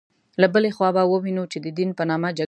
[0.41, 2.39] له بلې خوا به ووینو چې د دین په نامه جګړې شوې.